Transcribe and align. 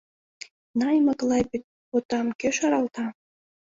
Наймык-лай 0.79 1.43
потам 1.89 2.27
кӧ 2.39 2.49
шаралта? 2.57 3.05